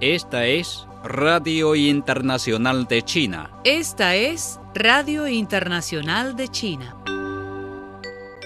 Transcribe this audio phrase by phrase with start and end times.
[0.00, 3.60] Esta es Radio Internacional de China.
[3.62, 6.96] Esta es Radio Internacional de China.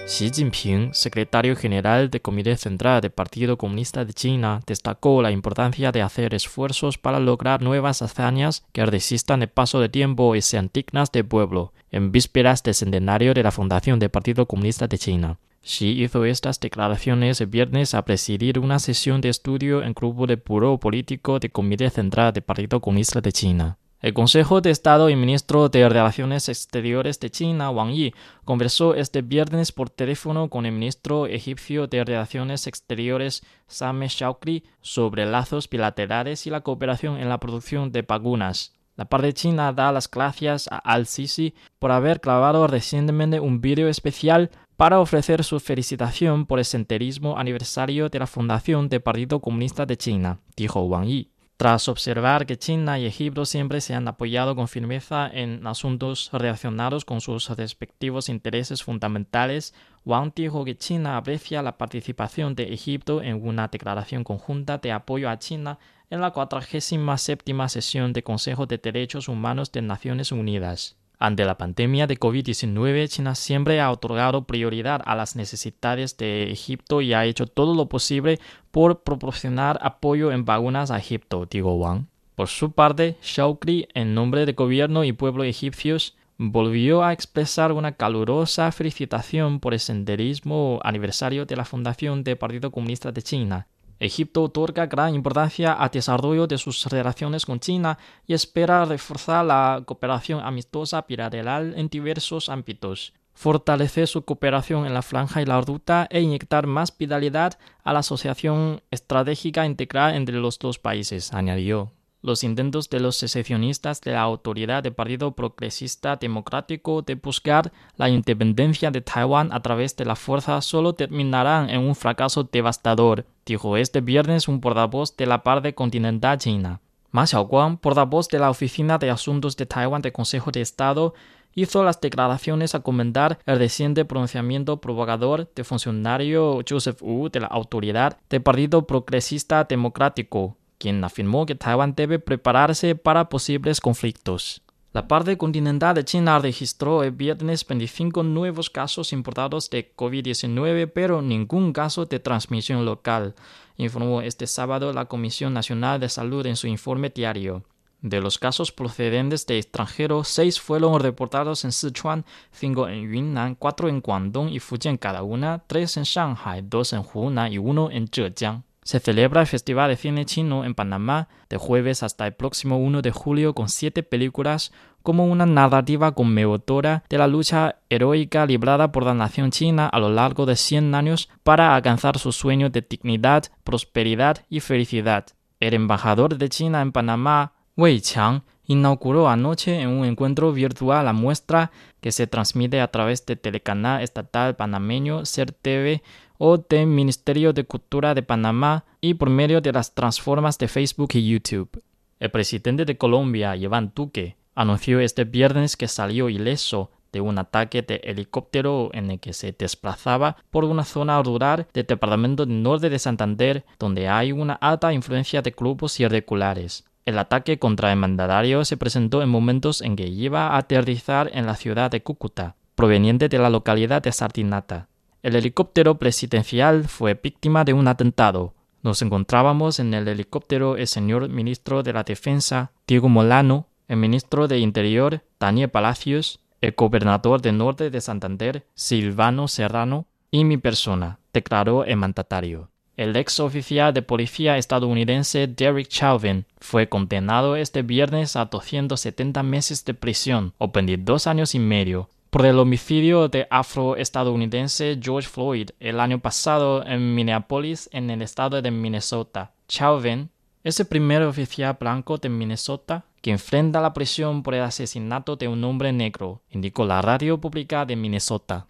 [0.05, 5.91] Xi Jinping, secretario general de Comité Central del Partido Comunista de China, destacó la importancia
[5.91, 10.69] de hacer esfuerzos para lograr nuevas hazañas que resistan el paso del tiempo y sean
[10.71, 15.39] dignas del pueblo, en vísperas del centenario de la fundación del Partido Comunista de China.
[15.67, 20.41] Xi hizo estas declaraciones el viernes a presidir una sesión de estudio en grupo del
[20.43, 23.77] Buró Político del Comité Central del Partido Comunista de China.
[23.99, 28.13] El Consejo de Estado y ministro de Relaciones Exteriores de China, Wang Yi,
[28.45, 35.25] conversó este viernes por teléfono con el ministro egipcio de Relaciones Exteriores, Sameh Shoukry, sobre
[35.25, 38.76] lazos bilaterales y la cooperación en la producción de vacunas.
[38.97, 44.49] La parte china da las gracias a Al-Sisi por haber grabado recientemente un vídeo especial
[44.75, 49.97] para ofrecer su felicitación por el centerismo aniversario de la fundación del Partido Comunista de
[49.97, 51.31] China, dijo Wang Yi.
[51.57, 57.03] Tras observar que China y Egipto siempre se han apoyado con firmeza en asuntos relacionados
[57.03, 59.73] con sus respectivos intereses fundamentales,
[60.05, 65.31] Wang dijo que China aprecia la participación de Egipto en una declaración conjunta de apoyo
[65.31, 65.79] a China
[66.11, 70.95] en la 47 sesión del Consejo de Derechos Humanos de Naciones Unidas.
[71.19, 77.01] Ante la pandemia de COVID-19, China siempre ha otorgado prioridad a las necesidades de Egipto
[77.01, 82.05] y ha hecho todo lo posible por proporcionar apoyo en vacunas a Egipto, dijo Wang.
[82.35, 87.93] Por su parte, Shoukry, en nombre del gobierno y pueblo egipcios, volvió a expresar una
[87.93, 93.67] calurosa felicitación por el senderismo aniversario de la fundación del Partido Comunista de China.
[93.99, 97.97] Egipto otorga gran importancia al desarrollo de sus relaciones con China
[98.27, 105.01] y espera reforzar la cooperación amistosa bilateral en diversos ámbitos, fortalecer su cooperación en la
[105.01, 110.59] franja y la ruta e inyectar más vitalidad a la asociación estratégica integral entre los
[110.59, 111.91] dos países, añadió.
[112.21, 118.09] Los intentos de los secesionistas de la autoridad del Partido Progresista Democrático de buscar la
[118.09, 123.77] independencia de Taiwán a través de la fuerza solo terminarán en un fracaso devastador, dijo
[123.77, 126.81] este viernes un portavoz de la parte continental china.
[127.11, 131.13] Ma Xiaoguang, portavoz de la Oficina de Asuntos de Taiwán del Consejo de Estado,
[131.55, 137.47] hizo las declaraciones a comentar el reciente pronunciamiento provocador del funcionario Joseph Wu de la
[137.47, 144.61] autoridad del Partido Progresista Democrático, quien afirmó que Taiwán debe prepararse para posibles conflictos.
[144.93, 151.21] La parte continental de China registró el viernes 25 nuevos casos importados de COVID-19, pero
[151.21, 153.35] ningún caso de transmisión local,
[153.75, 157.63] informó este sábado la Comisión Nacional de Salud en su informe diario.
[158.01, 163.89] De los casos procedentes de extranjeros, seis fueron reportados en Sichuan, cinco en Yunnan, cuatro
[163.89, 168.07] en Guangdong y Fujian cada una, tres en Shanghai, dos en Hunan y uno en
[168.07, 168.63] Zhejiang.
[168.87, 173.01] Se celebra el Festival de Cine Chino en Panamá de jueves hasta el próximo 1
[173.01, 174.71] de julio con siete películas
[175.03, 180.07] como una narrativa conmovedora de la lucha heroica librada por la nación china a lo
[180.07, 185.25] largo de 100 años para alcanzar su sueño de dignidad, prosperidad y felicidad.
[185.59, 191.13] El embajador de China en Panamá, Wei Qiang, inauguró anoche en un encuentro virtual la
[191.13, 195.23] muestra que se transmite a través del telecanal estatal panameño
[195.61, 196.03] TV
[196.37, 201.09] o del Ministerio de Cultura de Panamá y por medio de las transformas de Facebook
[201.13, 201.81] y YouTube.
[202.19, 207.81] El presidente de Colombia, Iván Duque, anunció este viernes que salió ileso de un ataque
[207.81, 212.99] de helicóptero en el que se desplazaba por una zona rural del departamento norte de
[212.99, 216.85] Santander, donde hay una alta influencia de grupos irregulares.
[217.05, 221.45] El ataque contra el mandatario se presentó en momentos en que iba a aterrizar en
[221.45, 224.89] la ciudad de Cúcuta, proveniente de la localidad de Sardinata.
[225.23, 228.53] El helicóptero presidencial fue víctima de un atentado.
[228.83, 234.47] Nos encontrábamos en el helicóptero el señor ministro de la Defensa, Diego Molano, el ministro
[234.47, 241.19] de Interior, Daniel Palacios, el gobernador del norte de Santander, Silvano Serrano, y mi persona,
[241.33, 242.69] declaró el mandatario.
[242.95, 249.85] El ex oficial de policía estadounidense Derek Chauvin fue condenado este viernes a 270 meses
[249.85, 255.99] de prisión o 22 años y medio por el homicidio de afroestadounidense George Floyd el
[255.99, 259.51] año pasado en Minneapolis, en el estado de Minnesota.
[259.67, 260.29] Chauvin
[260.63, 265.47] es el primer oficial blanco de Minnesota que enfrenta la prisión por el asesinato de
[265.47, 268.65] un hombre negro, indicó la radio pública de Minnesota.